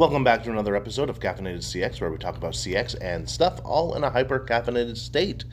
Welcome 0.00 0.24
back 0.24 0.44
to 0.44 0.50
another 0.50 0.76
episode 0.76 1.10
of 1.10 1.20
Caffeinated 1.20 1.58
CX, 1.58 2.00
where 2.00 2.10
we 2.10 2.16
talk 2.16 2.38
about 2.38 2.54
CX 2.54 2.96
and 3.02 3.28
stuff 3.28 3.60
all 3.66 3.94
in 3.94 4.02
a 4.02 4.08
hyper 4.08 4.40
caffeinated 4.40 4.96
state. 4.96 5.44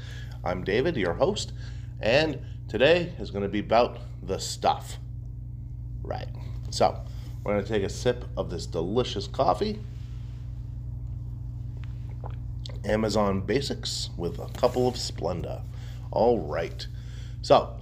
I'm 0.42 0.64
David, 0.64 0.96
your 0.96 1.16
host, 1.16 1.52
and 2.00 2.40
today 2.70 3.12
is 3.20 3.30
going 3.30 3.44
to 3.44 3.50
be 3.50 3.60
about 3.60 4.00
the 4.24 4.40
stuff. 4.40 5.00
Right. 6.02 6.30
So, 6.70 6.98
we're 7.44 7.56
going 7.56 7.66
to 7.66 7.70
take 7.70 7.84
a 7.84 7.90
sip 7.90 8.24
of 8.38 8.50
this 8.50 8.66
delicious 8.66 9.28
coffee. 9.28 9.82
Amazon 12.86 13.42
Basics 13.42 14.12
with 14.16 14.40
a 14.40 14.48
couple 14.58 14.88
of 14.88 14.96
Splenda. 14.96 15.62
All 16.10 16.40
right. 16.40 16.88
So, 17.42 17.78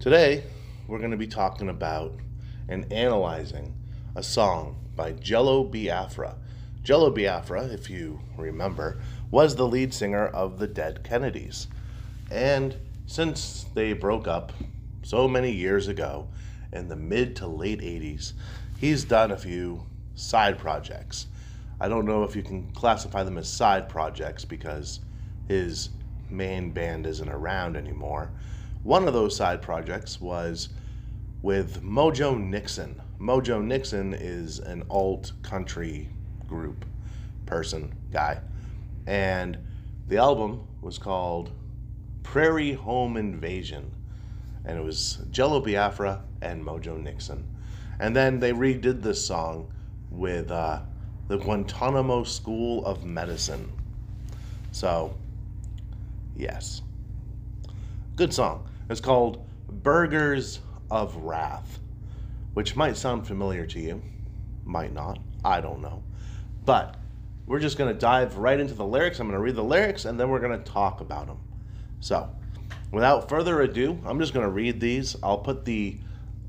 today 0.00 0.42
we're 0.88 0.98
going 0.98 1.12
to 1.12 1.16
be 1.16 1.28
talking 1.28 1.68
about 1.68 2.18
and 2.68 2.92
analyzing 2.92 3.76
a 4.16 4.24
song 4.24 4.82
by 4.96 5.12
Jello 5.12 5.62
Biafra. 5.62 6.36
Jello 6.82 7.10
Biafra, 7.10 7.66
if 7.66 7.90
you 7.90 8.20
remember, 8.36 8.98
was 9.30 9.56
the 9.56 9.66
lead 9.66 9.92
singer 9.92 10.26
of 10.26 10.58
the 10.58 10.66
Dead 10.66 11.04
Kennedys. 11.04 11.68
And 12.30 12.76
since 13.06 13.66
they 13.74 13.92
broke 13.92 14.26
up 14.26 14.52
so 15.02 15.28
many 15.28 15.52
years 15.52 15.86
ago 15.86 16.28
in 16.72 16.88
the 16.88 16.96
mid 16.96 17.36
to 17.36 17.46
late 17.46 17.80
80s, 17.80 18.32
he's 18.78 19.04
done 19.04 19.30
a 19.30 19.36
few 19.36 19.84
side 20.14 20.58
projects. 20.58 21.26
I 21.80 21.88
don't 21.88 22.06
know 22.06 22.24
if 22.24 22.34
you 22.34 22.42
can 22.42 22.70
classify 22.72 23.22
them 23.22 23.36
as 23.38 23.48
side 23.48 23.88
projects 23.88 24.44
because 24.44 25.00
his 25.46 25.90
main 26.30 26.70
band 26.70 27.06
isn't 27.06 27.28
around 27.28 27.76
anymore. 27.76 28.30
One 28.82 29.06
of 29.06 29.14
those 29.14 29.36
side 29.36 29.62
projects 29.62 30.20
was 30.20 30.70
with 31.42 31.82
Mojo 31.82 32.38
Nixon. 32.38 33.00
Mojo 33.18 33.64
Nixon 33.64 34.12
is 34.12 34.58
an 34.58 34.84
alt 34.90 35.32
country 35.42 36.08
group 36.46 36.84
person, 37.46 37.94
guy. 38.12 38.40
And 39.06 39.56
the 40.08 40.18
album 40.18 40.66
was 40.82 40.98
called 40.98 41.50
Prairie 42.22 42.74
Home 42.74 43.16
Invasion. 43.16 43.90
And 44.64 44.78
it 44.78 44.82
was 44.82 45.20
Jello 45.30 45.60
Biafra 45.60 46.22
and 46.42 46.62
Mojo 46.62 47.02
Nixon. 47.02 47.46
And 47.98 48.14
then 48.14 48.38
they 48.38 48.52
redid 48.52 49.00
this 49.02 49.24
song 49.24 49.72
with 50.10 50.50
uh, 50.50 50.80
the 51.28 51.38
Guantanamo 51.38 52.24
School 52.24 52.84
of 52.84 53.04
Medicine. 53.04 53.72
So, 54.72 55.16
yes. 56.36 56.82
Good 58.16 58.34
song. 58.34 58.68
It's 58.90 59.00
called 59.00 59.46
Burgers 59.70 60.60
of 60.90 61.16
Wrath 61.16 61.78
which 62.56 62.74
might 62.74 62.96
sound 62.96 63.26
familiar 63.26 63.66
to 63.66 63.78
you, 63.78 64.00
might 64.64 64.90
not, 64.90 65.18
I 65.44 65.60
don't 65.60 65.82
know. 65.82 66.02
But 66.64 66.96
we're 67.44 67.60
just 67.60 67.76
going 67.76 67.92
to 67.92 68.00
dive 68.00 68.38
right 68.38 68.58
into 68.58 68.72
the 68.72 68.82
lyrics. 68.82 69.20
I'm 69.20 69.26
going 69.26 69.38
to 69.38 69.42
read 69.42 69.56
the 69.56 69.62
lyrics 69.62 70.06
and 70.06 70.18
then 70.18 70.30
we're 70.30 70.40
going 70.40 70.58
to 70.58 70.64
talk 70.64 71.02
about 71.02 71.26
them. 71.26 71.36
So, 72.00 72.30
without 72.90 73.28
further 73.28 73.60
ado, 73.60 73.98
I'm 74.06 74.18
just 74.18 74.32
going 74.32 74.46
to 74.46 74.50
read 74.50 74.80
these. 74.80 75.16
I'll 75.22 75.36
put 75.36 75.66
the 75.66 75.98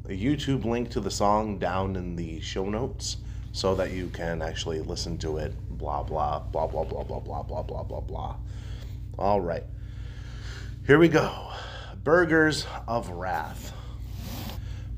YouTube 0.06 0.64
link 0.64 0.92
to 0.92 1.02
the 1.02 1.12
song 1.12 1.60
down 1.60 1.98
in 1.98 2.16
the 2.16 2.40
show 2.40 2.70
notes 2.70 3.18
so 3.52 3.76
that 3.76 3.92
you 3.92 4.08
can 4.08 4.42
actually 4.42 4.80
listen 4.80 5.18
to 5.18 5.40
it. 5.40 5.54
Blah, 5.78 6.04
blah, 6.04 6.40
blah, 6.40 6.68
blah, 6.68 6.86
blah, 6.86 7.04
blah, 7.04 7.20
blah, 7.20 7.44
blah, 7.44 7.64
blah, 7.64 7.84
blah, 7.84 8.00
blah. 8.00 8.36
All 9.20 9.42
right. 9.42 9.66
Here 10.86 11.00
we 11.00 11.10
go. 11.10 11.52
Burgers 12.06 12.66
of 12.88 13.10
Wrath 13.10 13.74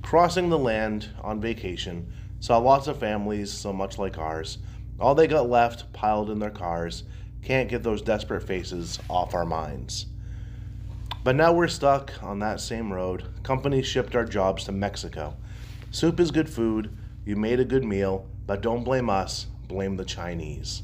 crossing 0.10 0.50
the 0.50 0.58
land 0.58 1.08
on 1.22 1.40
vacation, 1.40 2.12
saw 2.40 2.58
lots 2.58 2.88
of 2.88 2.98
families 2.98 3.54
so 3.54 3.72
much 3.72 4.00
like 4.00 4.18
ours. 4.18 4.58
All 5.00 5.14
they 5.14 5.28
got 5.28 5.48
left 5.48 5.94
piled 5.94 6.32
in 6.32 6.40
their 6.40 6.50
cars. 6.50 7.04
Can't 7.44 7.70
get 7.70 7.84
those 7.84 8.02
desperate 8.02 8.42
faces 8.42 8.98
off 9.08 9.36
our 9.36 9.46
minds. 9.46 10.08
But 11.24 11.36
now 11.36 11.54
we're 11.54 11.68
stuck 11.68 12.12
on 12.24 12.40
that 12.40 12.60
same 12.60 12.92
road. 12.92 13.24
Companies 13.44 13.86
shipped 13.86 14.16
our 14.16 14.26
jobs 14.26 14.64
to 14.64 14.72
Mexico. 14.72 15.36
Soup 15.92 16.20
is 16.20 16.32
good 16.32 16.50
food. 16.50 16.90
You 17.24 17.36
made 17.36 17.60
a 17.60 17.64
good 17.64 17.84
meal, 17.84 18.26
but 18.48 18.64
don't 18.64 18.84
blame 18.84 19.12
us, 19.12 19.46
blame 19.68 19.96
the 19.96 20.06
Chinese. 20.06 20.82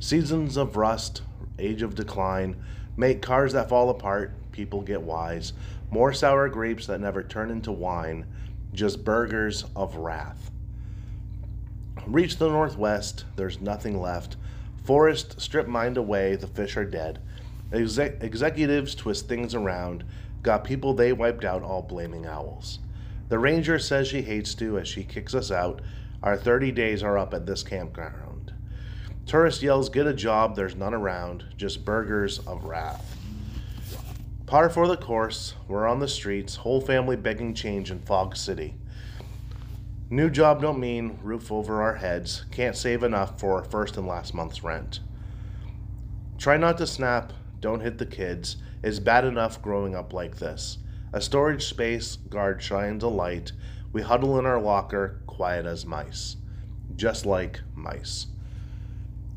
Seasons 0.00 0.56
of 0.56 0.76
rust, 0.76 1.22
age 1.60 1.82
of 1.82 1.94
decline, 1.94 2.56
make 2.96 3.22
cars 3.22 3.52
that 3.52 3.68
fall 3.68 3.88
apart, 3.88 4.32
people 4.50 4.82
get 4.82 5.02
wise. 5.02 5.52
More 5.92 6.12
sour 6.12 6.48
grapes 6.48 6.88
that 6.88 7.00
never 7.00 7.22
turn 7.22 7.52
into 7.52 7.70
wine 7.70 8.26
just 8.72 9.04
burgers 9.04 9.64
of 9.74 9.96
wrath. 9.96 10.50
Reach 12.06 12.38
the 12.38 12.48
northwest, 12.48 13.24
there's 13.36 13.60
nothing 13.60 14.00
left. 14.00 14.36
Forest 14.84 15.40
strip 15.40 15.66
mined 15.66 15.96
away, 15.96 16.36
the 16.36 16.46
fish 16.46 16.76
are 16.76 16.84
dead. 16.84 17.20
Exec- 17.72 18.22
executives 18.22 18.94
twist 18.94 19.28
things 19.28 19.54
around, 19.54 20.04
got 20.42 20.64
people 20.64 20.94
they 20.94 21.12
wiped 21.12 21.44
out 21.44 21.62
all 21.62 21.82
blaming 21.82 22.26
owls. 22.26 22.78
The 23.28 23.38
ranger 23.38 23.78
says 23.78 24.08
she 24.08 24.22
hates 24.22 24.54
to 24.54 24.78
as 24.78 24.88
she 24.88 25.04
kicks 25.04 25.34
us 25.34 25.50
out. 25.50 25.82
Our 26.22 26.36
30 26.36 26.72
days 26.72 27.02
are 27.02 27.18
up 27.18 27.34
at 27.34 27.44
this 27.44 27.62
campground. 27.62 28.52
Tourist 29.26 29.62
yells, 29.62 29.90
Get 29.90 30.06
a 30.06 30.14
job, 30.14 30.56
there's 30.56 30.74
none 30.74 30.94
around, 30.94 31.44
just 31.58 31.84
burgers 31.84 32.38
of 32.40 32.64
wrath. 32.64 33.18
Par 34.48 34.70
for 34.70 34.88
the 34.88 34.96
course, 34.96 35.52
we're 35.68 35.86
on 35.86 35.98
the 35.98 36.08
streets, 36.08 36.56
whole 36.56 36.80
family 36.80 37.16
begging 37.16 37.52
change 37.52 37.90
in 37.90 38.00
Fog 38.00 38.34
City. 38.34 38.76
New 40.08 40.30
job 40.30 40.62
don't 40.62 40.80
mean 40.80 41.18
roof 41.22 41.52
over 41.52 41.82
our 41.82 41.96
heads, 41.96 42.46
can't 42.50 42.74
save 42.74 43.02
enough 43.02 43.38
for 43.38 43.62
first 43.62 43.98
and 43.98 44.06
last 44.06 44.32
month's 44.32 44.64
rent. 44.64 45.00
Try 46.38 46.56
not 46.56 46.78
to 46.78 46.86
snap, 46.86 47.34
don't 47.60 47.82
hit 47.82 47.98
the 47.98 48.06
kids, 48.06 48.56
it's 48.82 49.00
bad 49.00 49.26
enough 49.26 49.60
growing 49.60 49.94
up 49.94 50.14
like 50.14 50.38
this. 50.38 50.78
A 51.12 51.20
storage 51.20 51.66
space, 51.66 52.16
guard 52.16 52.62
shines 52.62 53.04
a 53.04 53.08
light, 53.08 53.52
we 53.92 54.00
huddle 54.00 54.38
in 54.38 54.46
our 54.46 54.62
locker, 54.62 55.20
quiet 55.26 55.66
as 55.66 55.84
mice. 55.84 56.36
Just 56.96 57.26
like 57.26 57.60
mice. 57.74 58.28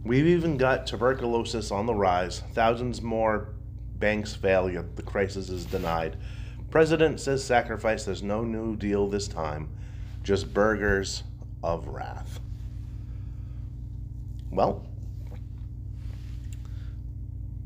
We've 0.05 0.27
even 0.27 0.55
got 0.55 0.87
tuberculosis 0.87 1.69
on 1.69 1.85
the 1.85 1.95
rise, 1.95 2.43
thousands 2.53 3.01
more 3.01 3.49
banks 4.01 4.35
failure, 4.35 4.85
the 4.97 5.03
crisis 5.03 5.49
is 5.49 5.65
denied. 5.65 6.17
President 6.69 7.19
says 7.19 7.43
sacrifice, 7.43 8.03
there's 8.03 8.23
no 8.23 8.43
new 8.43 8.75
deal 8.75 9.07
this 9.07 9.27
time, 9.27 9.69
just 10.23 10.53
burgers 10.53 11.23
of 11.63 11.87
wrath. 11.87 12.39
Well, 14.49 14.85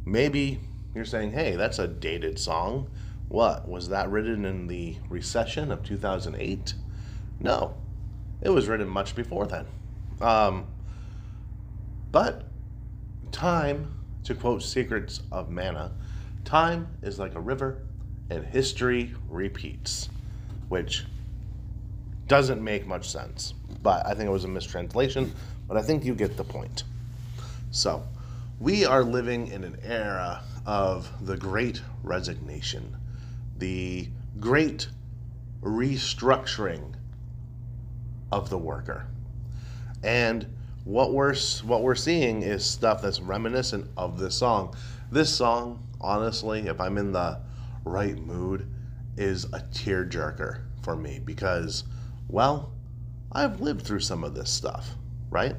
maybe 0.06 0.60
you're 0.94 1.06
saying, 1.06 1.32
hey, 1.32 1.56
that's 1.56 1.80
a 1.80 1.88
dated 1.88 2.38
song. 2.38 2.90
What? 3.28 3.68
Was 3.68 3.90
that 3.90 4.10
written 4.10 4.46
in 4.46 4.68
the 4.68 4.98
recession 5.10 5.72
of 5.72 5.84
2008? 5.84 6.76
No, 7.40 7.76
it 8.42 8.50
was 8.50 8.68
written 8.68 8.88
much 8.88 9.16
before 9.16 9.48
then. 9.48 9.66
Um, 10.22 10.68
but 12.12 12.44
time, 13.32 13.94
to 14.24 14.36
quote 14.36 14.64
Secrets 14.64 15.22
of 15.32 15.50
Mana, 15.50 15.92
Time 16.46 16.88
is 17.02 17.18
like 17.18 17.34
a 17.34 17.40
river, 17.40 17.80
and 18.30 18.46
history 18.46 19.14
repeats, 19.28 20.10
which 20.70 21.04
doesn't 22.28 22.64
make 22.64 22.86
much 22.86 23.10
sense. 23.10 23.56
But 23.82 24.06
I 24.06 24.14
think 24.14 24.28
it 24.28 24.32
was 24.32 24.44
a 24.44 24.48
mistranslation, 24.48 25.34
but 25.68 25.76
I 25.76 25.82
think 25.82 26.06
you 26.06 26.14
get 26.14 26.38
the 26.38 26.44
point. 26.44 26.84
So, 27.72 28.04
we 28.60 28.86
are 28.86 29.04
living 29.04 29.48
in 29.48 29.64
an 29.64 29.78
era 29.84 30.44
of 30.68 31.12
the 31.26 31.36
great 31.36 31.82
resignation, 32.04 32.96
the 33.58 34.08
great 34.40 34.88
restructuring 35.62 36.94
of 38.32 38.52
the 38.52 38.58
worker. 38.58 39.08
And 40.04 40.46
what 40.84 41.14
we're 41.14 41.36
what 41.64 41.82
we're 41.82 41.96
seeing 41.96 42.44
is 42.44 42.64
stuff 42.64 43.02
that's 43.02 43.20
reminiscent 43.20 43.90
of 43.98 44.20
this 44.20 44.36
song. 44.36 44.76
This 45.12 45.34
song 45.34 45.86
honestly, 46.06 46.68
if 46.68 46.80
I'm 46.80 46.98
in 46.98 47.12
the 47.12 47.40
right 47.84 48.18
mood, 48.18 48.68
is 49.18 49.46
a 49.46 49.60
tearjerker 49.60 50.62
for 50.82 50.96
me 50.96 51.20
because, 51.24 51.84
well, 52.28 52.72
I've 53.32 53.60
lived 53.60 53.82
through 53.82 54.02
some 54.02 54.24
of 54.24 54.36
this 54.36 54.50
stuff, 54.50 54.96
right? 55.30 55.56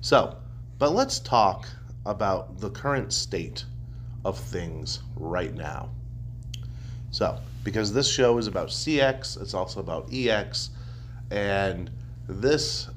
So, 0.00 0.36
but 0.78 0.92
let's 0.92 1.18
talk 1.18 1.68
about 2.04 2.58
the 2.60 2.70
current 2.70 3.12
state 3.12 3.64
of 4.24 4.38
things 4.38 5.02
right 5.16 5.54
now. 5.54 5.90
So, 7.10 7.40
because 7.64 7.92
this 7.92 8.10
show 8.10 8.38
is 8.38 8.46
about 8.46 8.68
CX, 8.68 9.40
it's 9.40 9.54
also 9.54 9.80
about 9.80 10.12
EX, 10.12 10.70
and 11.30 11.90
this 12.28 12.88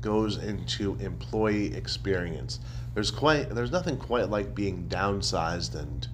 goes 0.00 0.36
into 0.36 0.96
employee 0.96 1.74
experience. 1.74 2.60
There's 2.98 3.12
quite 3.12 3.50
there's 3.50 3.70
nothing 3.70 3.96
quite 3.96 4.28
like 4.28 4.56
being 4.56 4.88
downsized 4.88 5.76
and 5.76 6.08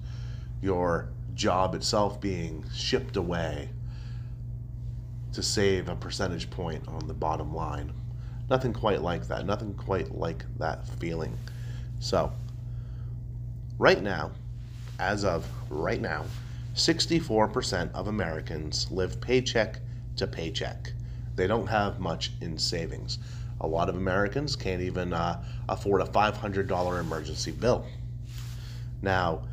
your 0.61 1.09
job 1.33 1.73
itself 1.73 2.21
being 2.21 2.63
shipped 2.75 3.17
away 3.17 3.69
to 5.33 5.41
save 5.41 5.89
a 5.89 5.95
percentage 5.95 6.47
point 6.51 6.87
on 6.87 7.07
the 7.07 7.13
bottom 7.15 7.55
line. 7.55 7.91
nothing 8.51 8.71
quite 8.71 9.01
like 9.01 9.27
that. 9.29 9.47
Nothing 9.47 9.73
quite 9.73 10.13
like 10.13 10.45
that 10.59 10.87
feeling. 10.99 11.35
So, 11.99 12.31
right 13.79 14.03
now, 14.03 14.29
as 14.99 15.25
of 15.25 15.49
right 15.71 15.99
now, 15.99 16.25
64% 16.75 17.91
of 17.93 18.09
Americans 18.09 18.91
live 18.91 19.19
paycheck 19.19 19.79
to 20.17 20.27
paycheck. 20.27 20.93
They 21.35 21.47
don't 21.47 21.65
have 21.65 21.99
much 21.99 22.33
in 22.41 22.59
savings. 22.59 23.17
A 23.61 23.67
lot 23.67 23.89
of 23.89 23.95
Americans 23.95 24.55
can't 24.55 24.81
even 24.81 25.13
uh, 25.13 25.43
afford 25.69 26.01
a 26.01 26.05
$500 26.05 26.99
emergency 26.99 27.51
bill. 27.51 27.85
Now, 29.01 29.43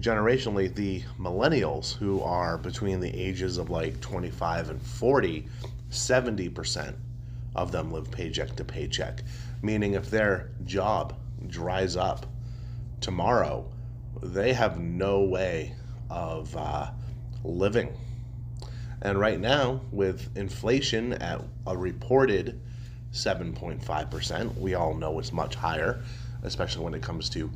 generationally, 0.00 0.74
the 0.74 1.02
millennials 1.18 1.96
who 1.96 2.20
are 2.22 2.58
between 2.58 3.00
the 3.00 3.14
ages 3.14 3.58
of 3.58 3.70
like 3.70 4.00
25 4.00 4.70
and 4.70 4.82
40, 4.82 5.48
70% 5.90 6.94
of 7.54 7.70
them 7.70 7.92
live 7.92 8.10
paycheck 8.10 8.56
to 8.56 8.64
paycheck. 8.64 9.22
Meaning, 9.62 9.94
if 9.94 10.10
their 10.10 10.50
job 10.64 11.14
dries 11.46 11.96
up 11.96 12.26
tomorrow, 13.00 13.70
they 14.22 14.52
have 14.52 14.80
no 14.80 15.20
way 15.20 15.74
of 16.10 16.56
uh, 16.56 16.90
living. 17.44 17.96
And 19.02 19.18
right 19.18 19.40
now, 19.40 19.80
with 19.90 20.36
inflation 20.36 21.12
at 21.14 21.40
a 21.66 21.76
reported 21.76 22.60
7.5%, 23.12 24.56
we 24.58 24.74
all 24.74 24.94
know 24.94 25.18
it's 25.18 25.32
much 25.32 25.54
higher, 25.54 26.02
especially 26.42 26.84
when 26.84 26.94
it 26.94 27.02
comes 27.02 27.28
to 27.30 27.50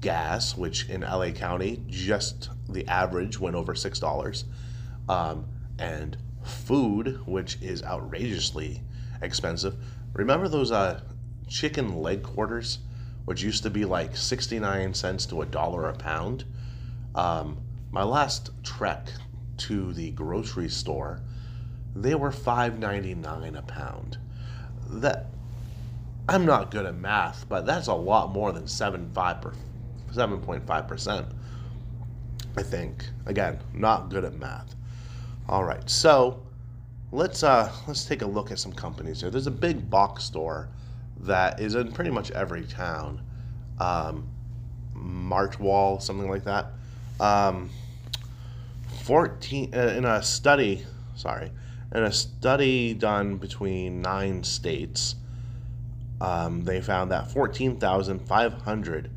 gas, 0.00 0.56
which 0.56 0.88
in 0.88 1.02
LA 1.02 1.30
County, 1.30 1.82
just 1.88 2.50
the 2.68 2.86
average 2.86 3.38
went 3.38 3.56
over 3.56 3.74
$6. 3.74 4.44
Um, 5.08 5.46
and 5.78 6.16
food, 6.44 7.20
which 7.26 7.58
is 7.60 7.82
outrageously 7.82 8.82
expensive. 9.22 9.74
Remember 10.12 10.48
those 10.48 10.70
uh, 10.70 11.00
chicken 11.48 12.00
leg 12.00 12.22
quarters, 12.22 12.78
which 13.24 13.42
used 13.42 13.62
to 13.62 13.70
be 13.70 13.84
like 13.84 14.16
69 14.16 14.94
cents 14.94 15.26
to 15.26 15.42
a 15.42 15.46
dollar 15.46 15.88
a 15.88 15.94
pound? 15.94 16.44
Um, 17.14 17.58
my 17.90 18.02
last 18.02 18.50
trek 18.62 19.10
to 19.58 19.92
the 19.92 20.10
grocery 20.12 20.68
store, 20.68 21.20
they 21.94 22.14
were 22.14 22.30
$5.99 22.30 23.58
a 23.58 23.62
pound. 23.62 24.18
That 24.90 25.26
I'm 26.28 26.44
not 26.44 26.70
good 26.70 26.84
at 26.86 26.96
math, 26.96 27.48
but 27.48 27.66
that's 27.66 27.88
a 27.88 27.94
lot 27.94 28.32
more 28.32 28.52
than 28.52 28.64
7.5%. 28.64 31.26
I 32.56 32.62
think. 32.62 33.04
Again, 33.26 33.58
not 33.72 34.10
good 34.10 34.24
at 34.24 34.34
math. 34.34 34.74
All 35.48 35.64
right. 35.64 35.88
So, 35.88 36.42
let's 37.12 37.42
uh 37.42 37.72
let's 37.88 38.04
take 38.04 38.22
a 38.22 38.26
look 38.26 38.50
at 38.50 38.58
some 38.58 38.72
companies 38.72 39.20
here. 39.20 39.30
There's 39.30 39.46
a 39.46 39.52
big 39.52 39.90
box 39.90 40.24
store 40.24 40.68
that 41.20 41.60
is 41.60 41.74
in 41.74 41.92
pretty 41.92 42.10
much 42.10 42.30
every 42.30 42.64
town. 42.64 43.20
Um, 43.78 44.28
March 44.94 45.58
Wall, 45.58 46.00
something 46.00 46.28
like 46.28 46.44
that. 46.44 46.72
Um, 47.18 47.70
14 49.04 49.74
uh, 49.74 49.78
in 49.78 50.04
a 50.04 50.22
study, 50.22 50.84
sorry, 51.14 51.50
in 51.92 52.04
a 52.04 52.12
study 52.12 52.94
done 52.94 53.36
between 53.36 54.00
nine 54.00 54.44
states, 54.44 55.16
um, 56.20 56.62
they 56.64 56.80
found 56.80 57.10
that 57.10 57.30
14,500 57.30 59.10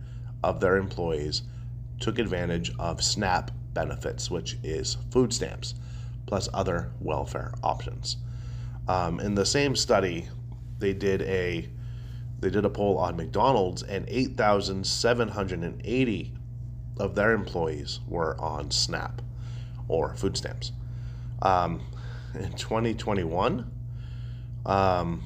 of 0.44 0.60
their 0.60 0.78
employees 0.78 1.44
took 2.00 2.18
advantage 2.20 2.72
of 2.80 3.04
SNAP 3.04 3.52
benefits, 3.74 4.32
which 4.32 4.58
is 4.64 4.98
food 5.12 5.34
stamps, 5.34 5.76
plus 6.26 6.48
other 6.54 6.92
welfare 7.00 7.54
options. 7.64 8.18
Um, 8.88 9.20
in 9.20 9.36
the 9.36 9.46
same 9.46 9.76
study, 9.76 10.30
they 10.80 10.94
did 10.94 11.22
a 11.24 11.68
they 12.40 12.50
did 12.50 12.66
a 12.66 12.70
poll 12.70 12.98
on 12.98 13.16
McDonald's, 13.16 13.84
and 13.84 14.06
8,780 14.10 16.34
of 17.00 17.16
their 17.16 17.32
employees 17.32 18.02
were 18.06 18.36
on 18.38 18.70
SNAP 18.70 19.22
or 19.88 20.14
food 20.16 20.36
stamps. 20.36 20.74
Um, 21.42 21.80
in 22.36 22.54
2021, 22.54 23.70
um, 24.66 25.24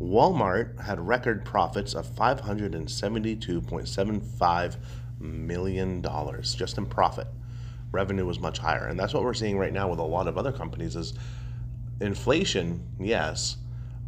Walmart 0.00 0.80
had 0.80 1.00
record 1.00 1.44
profits 1.44 1.94
of 1.94 2.06
$572.75 2.06 4.76
million 5.18 6.02
just 6.42 6.78
in 6.78 6.86
profit. 6.86 7.26
Revenue 7.92 8.24
was 8.24 8.38
much 8.38 8.58
higher. 8.58 8.86
And 8.86 8.96
that's 8.98 9.12
what 9.12 9.24
we're 9.24 9.34
seeing 9.34 9.58
right 9.58 9.72
now 9.72 9.88
with 9.88 9.98
a 9.98 10.04
lot 10.04 10.26
of 10.26 10.38
other 10.38 10.52
companies 10.52 10.96
is 10.96 11.12
inflation, 12.00 12.82
yes, 12.98 13.58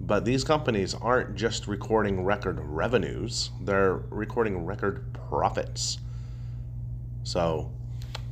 but 0.01 0.25
these 0.25 0.45
companies 0.45 0.95
aren't 0.95 1.37
just 1.37 1.69
recording 1.69 2.25
record 2.25 2.59
revenues, 2.61 3.51
they're 3.61 3.97
recording 4.11 4.65
record 4.65 5.13
profits. 5.13 5.99
So 7.23 7.71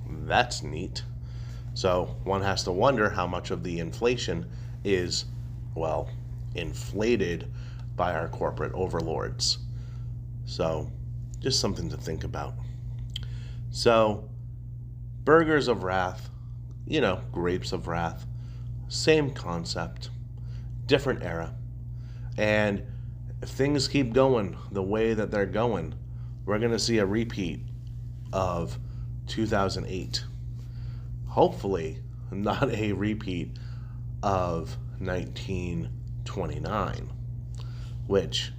that's 0.09 0.63
neat. 0.63 1.03
So 1.81 2.15
one 2.25 2.43
has 2.43 2.63
to 2.65 2.73
wonder 2.73 3.09
how 3.09 3.27
much 3.27 3.51
of 3.51 3.63
the 3.63 3.79
inflation 3.79 4.45
is, 4.85 5.25
well, 5.75 6.11
inflated 6.55 7.51
by 7.97 8.13
our 8.13 8.29
corporate 8.29 8.75
overlords. 8.75 9.57
So 10.45 10.93
just 11.39 11.59
something 11.59 11.89
to 11.89 11.97
think 11.97 12.23
about. 12.23 12.53
So, 13.71 14.29
burgers 15.25 15.69
of 15.69 15.83
wrath, 15.83 16.29
you 16.87 17.01
know, 17.01 17.23
grapes 17.33 17.73
of 17.73 17.89
wrath, 17.89 18.27
same 18.89 19.31
concept, 19.31 20.11
different 20.85 21.23
era. 21.23 21.55
And 22.37 22.83
if 23.41 23.49
things 23.49 23.89
keep 23.89 24.13
going 24.13 24.55
the 24.71 24.83
way 24.83 25.15
that 25.15 25.31
they're 25.31 25.47
going, 25.47 25.95
we're 26.45 26.59
going 26.59 26.73
to 26.73 26.79
see 26.79 26.99
a 26.99 27.07
repeat 27.07 27.61
of 28.35 28.79
2008. 29.29 30.25
Hopefully, 31.31 31.99
not 32.33 32.75
a 32.75 32.93
repeat 32.93 33.57
of 34.21 34.77
1929, 34.99 37.13
which 38.09 38.51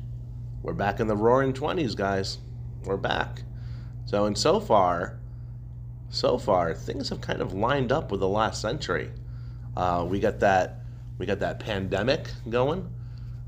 we're 0.64 0.72
back 0.72 1.02
in 1.02 1.08
the 1.08 1.18
roaring 1.18 1.52
20s, 1.52 1.98
guys. 1.98 2.38
We're 2.86 2.96
back. 2.96 3.44
So, 4.06 4.24
and 4.26 4.38
so 4.38 4.62
far, 4.62 5.20
so 6.10 6.38
far, 6.38 6.74
things 6.74 7.10
have 7.10 7.20
kind 7.20 7.42
of 7.42 7.54
lined 7.54 7.92
up 7.92 8.10
with 8.10 8.22
the 8.22 8.30
last 8.30 8.62
century. 8.62 9.12
Uh, 9.76 10.08
we 10.10 10.22
got 10.22 10.40
that, 10.40 10.80
we 11.18 11.26
got 11.26 11.40
that 11.40 11.60
pandemic 11.60 12.30
going. 12.50 12.90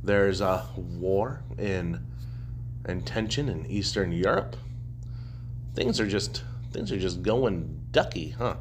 There's 0.04 0.42
a 0.42 0.68
war 0.76 1.44
in, 1.58 2.06
tension 3.06 3.48
in 3.48 3.66
Eastern 3.68 4.12
Europe. 4.12 4.58
Things 5.76 6.02
are 6.02 6.08
just 6.08 6.44
things 6.72 6.92
are 6.92 7.00
just 7.00 7.24
going 7.24 7.80
ducky, 7.92 8.32
huh? 8.32 8.56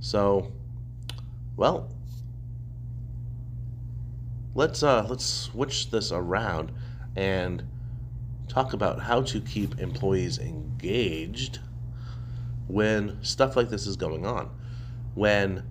So, 0.00 0.52
well, 1.56 1.90
let's 4.54 4.82
uh, 4.82 5.06
let's 5.08 5.24
switch 5.24 5.90
this 5.90 6.10
around 6.10 6.72
and 7.14 7.64
talk 8.48 8.72
about 8.72 9.00
how 9.00 9.22
to 9.22 9.40
keep 9.40 9.78
employees 9.78 10.38
engaged 10.38 11.60
when 12.66 13.22
stuff 13.22 13.56
like 13.56 13.68
this 13.68 13.86
is 13.86 13.96
going 13.96 14.24
on. 14.24 14.50
When 15.14 15.64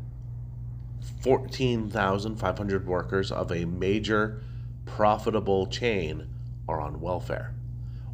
14,500 1.22 2.88
workers 2.88 3.32
of 3.32 3.52
a 3.52 3.66
major 3.66 4.42
profitable 4.86 5.66
chain 5.66 6.28
are 6.68 6.80
on 6.80 7.02
welfare, 7.02 7.56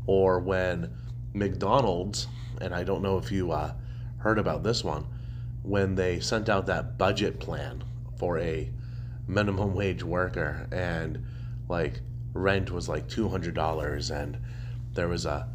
or 0.07 0.39
when 0.39 0.95
McDonald's 1.33 2.27
and 2.61 2.73
I 2.73 2.83
don't 2.83 3.01
know 3.01 3.17
if 3.17 3.31
you 3.31 3.51
uh, 3.51 3.73
heard 4.19 4.39
about 4.39 4.63
this 4.63 4.83
one, 4.83 5.05
when 5.65 5.95
they 5.95 6.19
sent 6.19 6.49
out 6.49 6.65
that 6.67 6.97
budget 6.97 7.39
plan 7.39 7.83
for 8.17 8.37
a 8.39 8.69
minimum 9.27 9.73
wage 9.73 10.03
worker, 10.03 10.67
and 10.71 11.23
like 11.67 12.01
rent 12.33 12.71
was 12.71 12.87
like 12.87 13.07
two 13.07 13.29
hundred 13.29 13.55
dollars, 13.55 14.11
and 14.11 14.37
there 14.93 15.07
was 15.07 15.25
a 15.25 15.47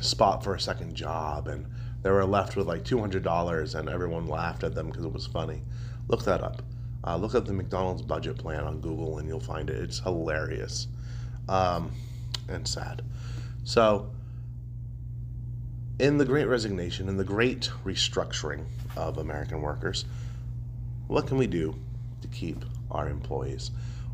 spot 0.00 0.44
for 0.44 0.54
a 0.54 0.60
second 0.60 0.94
job, 0.94 1.48
and 1.48 1.66
they 2.02 2.10
were 2.10 2.24
left 2.24 2.56
with 2.56 2.66
like 2.66 2.84
two 2.84 2.98
hundred 2.98 3.22
dollars, 3.22 3.74
and 3.74 3.88
everyone 3.88 4.26
laughed 4.26 4.62
at 4.64 4.74
them 4.74 4.86
because 4.88 5.04
it 5.04 5.12
was 5.12 5.26
funny. 5.26 5.62
Look 6.08 6.24
that 6.24 6.42
up. 6.42 6.62
Uh, 7.04 7.16
look 7.16 7.34
up 7.34 7.46
the 7.46 7.52
McDonald's 7.52 8.02
budget 8.02 8.38
plan 8.38 8.64
on 8.64 8.80
Google, 8.80 9.18
and 9.18 9.28
you'll 9.28 9.40
find 9.40 9.70
it. 9.70 9.76
It's 9.76 10.00
hilarious 10.00 10.88
um, 11.48 11.92
and 12.48 12.66
sad. 12.66 13.02
So 13.64 14.10
in 15.98 16.18
the 16.18 16.24
great 16.24 16.46
resignation, 16.46 17.08
in 17.08 17.16
the 17.16 17.24
great 17.24 17.70
restructuring 17.84 18.64
of 18.96 19.18
American 19.18 19.60
workers, 19.60 20.04
what 21.08 21.26
can 21.26 21.38
we 21.38 21.46
do 21.46 21.74
to 22.22 22.28
keep 22.28 22.64
our 22.90 23.08
employees? 23.08 23.70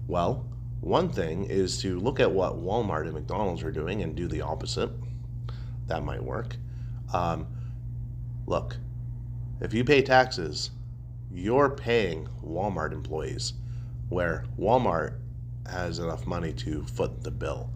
Well, 0.06 0.46
one 0.80 1.08
thing 1.08 1.44
is 1.44 1.78
to 1.82 1.98
look 1.98 2.20
at 2.20 2.30
what 2.30 2.62
Walmart 2.62 3.04
and 3.04 3.14
McDonald's 3.14 3.62
are 3.62 3.70
doing 3.70 4.02
and 4.02 4.14
do 4.14 4.28
the 4.28 4.42
opposite. 4.42 4.90
That 5.86 6.04
might 6.04 6.22
work. 6.22 6.56
Um, 7.12 7.46
look, 8.46 8.76
if 9.60 9.72
you 9.74 9.84
pay 9.84 10.02
taxes, 10.02 10.70
you're 11.32 11.70
paying 11.70 12.28
Walmart 12.44 12.92
employees, 12.92 13.54
where 14.08 14.44
Walmart 14.58 15.14
has 15.70 15.98
enough 15.98 16.26
money 16.26 16.52
to 16.52 16.84
foot 16.84 17.22
the 17.22 17.30
bill. 17.30 17.70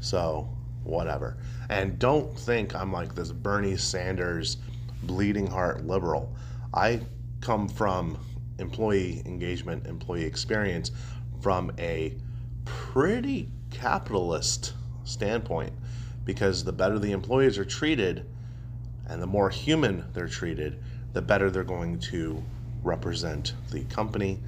So, 0.00 0.48
whatever. 0.84 1.36
And 1.68 1.98
don't 1.98 2.38
think 2.38 2.74
I'm 2.74 2.92
like 2.92 3.14
this 3.14 3.32
Bernie 3.32 3.76
Sanders 3.76 4.58
bleeding 5.02 5.46
heart 5.46 5.86
liberal. 5.86 6.34
I 6.72 7.00
come 7.40 7.68
from 7.68 8.18
employee 8.58 9.22
engagement, 9.26 9.86
employee 9.86 10.24
experience 10.24 10.90
from 11.40 11.72
a 11.78 12.14
pretty 12.64 13.48
capitalist 13.70 14.74
standpoint 15.04 15.72
because 16.24 16.64
the 16.64 16.72
better 16.72 16.98
the 16.98 17.12
employees 17.12 17.58
are 17.58 17.64
treated 17.64 18.26
and 19.08 19.20
the 19.20 19.26
more 19.26 19.50
human 19.50 20.04
they're 20.14 20.28
treated, 20.28 20.82
the 21.12 21.20
better 21.20 21.50
they're 21.50 21.62
going 21.62 21.98
to 21.98 22.42
represent 22.82 23.54
the 23.70 23.84
company 23.84 24.40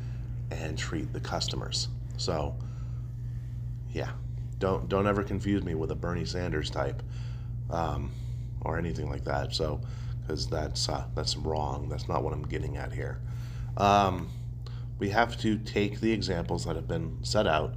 and 0.50 0.78
treat 0.78 1.12
the 1.12 1.20
customers. 1.20 1.88
So, 2.16 2.56
yeah, 3.92 4.10
don't 4.58 4.88
don't 4.88 5.06
ever 5.06 5.22
confuse 5.22 5.62
me 5.62 5.74
with 5.74 5.90
a 5.90 5.94
Bernie 5.94 6.24
Sanders 6.24 6.70
type 6.70 7.02
um, 7.70 8.10
or 8.62 8.78
anything 8.78 9.08
like 9.08 9.24
that. 9.24 9.54
So, 9.54 9.80
because 10.22 10.46
that's 10.46 10.88
uh, 10.88 11.04
that's 11.14 11.36
wrong. 11.36 11.88
That's 11.88 12.08
not 12.08 12.22
what 12.22 12.32
I'm 12.32 12.46
getting 12.46 12.76
at 12.76 12.92
here. 12.92 13.20
Um, 13.76 14.30
we 14.98 15.10
have 15.10 15.38
to 15.40 15.58
take 15.58 16.00
the 16.00 16.12
examples 16.12 16.64
that 16.64 16.76
have 16.76 16.88
been 16.88 17.18
set 17.22 17.46
out 17.46 17.74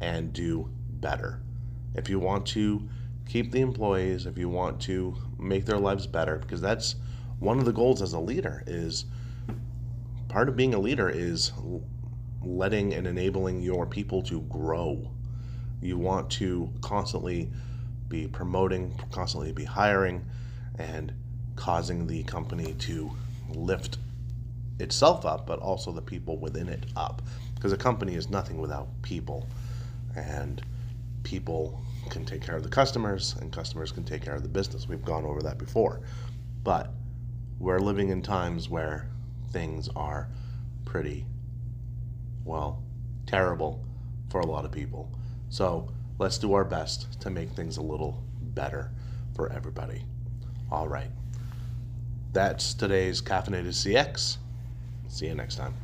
and 0.00 0.32
do 0.32 0.70
better. 0.88 1.40
If 1.94 2.08
you 2.08 2.18
want 2.18 2.46
to 2.48 2.88
keep 3.28 3.52
the 3.52 3.60
employees, 3.60 4.26
if 4.26 4.38
you 4.38 4.48
want 4.48 4.80
to 4.82 5.14
make 5.38 5.66
their 5.66 5.78
lives 5.78 6.06
better, 6.06 6.38
because 6.38 6.60
that's 6.60 6.96
one 7.38 7.58
of 7.58 7.64
the 7.64 7.72
goals 7.72 8.00
as 8.00 8.12
a 8.12 8.20
leader 8.20 8.62
is 8.66 9.04
part 10.28 10.48
of 10.48 10.56
being 10.56 10.72
a 10.74 10.78
leader 10.78 11.10
is 11.10 11.52
letting 12.42 12.94
and 12.94 13.06
enabling 13.06 13.60
your 13.60 13.86
people 13.86 14.22
to 14.22 14.40
grow. 14.42 15.10
You 15.82 15.98
want 15.98 16.30
to 16.32 16.72
constantly 16.80 17.50
be 18.08 18.28
promoting, 18.28 18.94
constantly 19.10 19.52
be 19.52 19.64
hiring, 19.64 20.24
and 20.78 21.12
causing 21.56 22.06
the 22.06 22.22
company 22.22 22.74
to 22.74 23.10
lift 23.50 23.98
itself 24.78 25.26
up, 25.26 25.46
but 25.46 25.58
also 25.58 25.92
the 25.92 26.00
people 26.00 26.38
within 26.38 26.68
it 26.68 26.86
up. 26.96 27.20
Because 27.54 27.72
a 27.72 27.76
company 27.76 28.14
is 28.14 28.30
nothing 28.30 28.58
without 28.58 28.88
people. 29.02 29.48
And 30.16 30.62
people 31.24 31.82
can 32.10 32.24
take 32.24 32.42
care 32.42 32.56
of 32.56 32.62
the 32.62 32.68
customers, 32.68 33.34
and 33.40 33.52
customers 33.52 33.90
can 33.92 34.04
take 34.04 34.22
care 34.22 34.34
of 34.34 34.42
the 34.42 34.48
business. 34.48 34.88
We've 34.88 35.04
gone 35.04 35.24
over 35.24 35.42
that 35.42 35.58
before. 35.58 36.00
But 36.62 36.92
we're 37.58 37.80
living 37.80 38.10
in 38.10 38.22
times 38.22 38.68
where 38.68 39.08
things 39.50 39.88
are 39.96 40.28
pretty, 40.84 41.26
well, 42.44 42.82
terrible 43.26 43.84
for 44.30 44.40
a 44.40 44.46
lot 44.46 44.64
of 44.64 44.72
people. 44.72 45.10
So 45.52 45.86
let's 46.18 46.38
do 46.38 46.54
our 46.54 46.64
best 46.64 47.20
to 47.20 47.28
make 47.28 47.50
things 47.50 47.76
a 47.76 47.82
little 47.82 48.24
better 48.40 48.90
for 49.36 49.52
everybody. 49.52 50.02
All 50.70 50.88
right. 50.88 51.10
That's 52.32 52.72
today's 52.72 53.20
Caffeinated 53.20 53.66
CX. 53.66 54.38
See 55.08 55.26
you 55.26 55.34
next 55.34 55.56
time. 55.56 55.74